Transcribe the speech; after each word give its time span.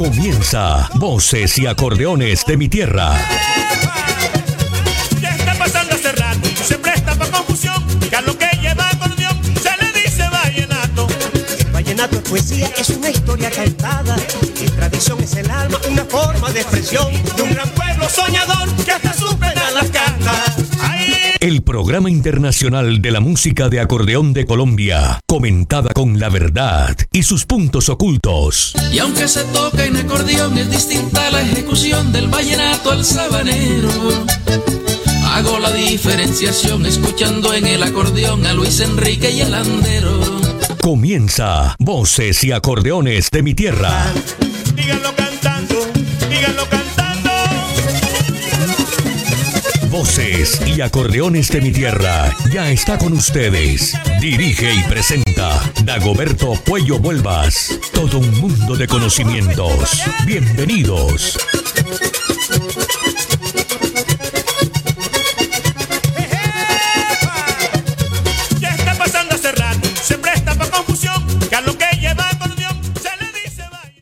Comienza 0.00 0.88
Voces 0.94 1.58
y 1.58 1.66
Acordeones 1.66 2.46
de 2.46 2.56
mi 2.56 2.70
Tierra. 2.70 3.18
Ya 5.20 5.28
está 5.28 5.52
pasando 5.58 5.94
hace 5.94 6.10
rato, 6.12 6.48
se 6.64 6.78
presta 6.78 7.14
para 7.16 7.30
confusión, 7.30 7.84
que 8.08 8.16
a 8.16 8.22
lo 8.22 8.38
que 8.38 8.46
lleva 8.62 8.88
acordeón 8.88 9.38
se 9.62 9.76
le 9.76 9.92
dice 10.00 10.26
vallenato. 10.30 11.06
El 11.58 11.70
vallenato 11.70 12.16
es 12.16 12.22
poesía, 12.22 12.70
es 12.78 12.88
una 12.88 13.10
historia 13.10 13.50
cantada. 13.50 14.16
Y 14.58 14.70
tradición 14.70 15.20
es 15.22 15.34
el 15.34 15.50
alma, 15.50 15.78
una 15.90 16.06
forma 16.06 16.50
de 16.50 16.62
expresión. 16.62 17.12
De 17.36 17.42
un 17.42 17.52
gran 17.52 17.68
pueblo 17.68 18.08
soñador 18.08 18.39
El 21.40 21.62
programa 21.62 22.10
internacional 22.10 23.00
de 23.00 23.10
la 23.10 23.20
música 23.20 23.70
de 23.70 23.80
acordeón 23.80 24.34
de 24.34 24.44
Colombia, 24.44 25.20
comentada 25.26 25.88
con 25.94 26.20
la 26.20 26.28
verdad 26.28 26.94
y 27.12 27.22
sus 27.22 27.46
puntos 27.46 27.88
ocultos. 27.88 28.74
Y 28.92 28.98
aunque 28.98 29.26
se 29.26 29.44
toca 29.44 29.86
en 29.86 29.96
acordeón, 29.96 30.58
es 30.58 30.70
distinta 30.70 31.30
la 31.30 31.40
ejecución 31.40 32.12
del 32.12 32.28
vallenato 32.28 32.90
al 32.90 33.06
sabanero. 33.06 33.88
Hago 35.28 35.58
la 35.58 35.72
diferenciación 35.72 36.84
escuchando 36.84 37.54
en 37.54 37.66
el 37.66 37.84
acordeón 37.84 38.44
a 38.44 38.52
Luis 38.52 38.78
Enrique 38.80 39.30
y 39.30 39.40
el 39.40 39.54
andero. 39.54 40.20
Comienza 40.82 41.74
Voces 41.78 42.44
y 42.44 42.52
Acordeones 42.52 43.30
de 43.30 43.42
mi 43.42 43.54
Tierra. 43.54 44.12
díganlo 44.76 45.14
cantando, 45.16 45.29
Voces 49.90 50.60
y 50.66 50.80
Acordeones 50.80 51.48
de 51.48 51.60
mi 51.60 51.72
Tierra 51.72 52.32
ya 52.52 52.70
está 52.70 52.96
con 52.96 53.12
ustedes. 53.12 53.98
Dirige 54.20 54.72
y 54.72 54.82
presenta 54.84 55.60
Dagoberto 55.84 56.54
Puello 56.64 57.00
Vuelvas. 57.00 57.78
Todo 57.92 58.18
un 58.18 58.40
mundo 58.40 58.76
de 58.76 58.86
conocimientos. 58.86 60.02
Bienvenidos. 60.24 61.36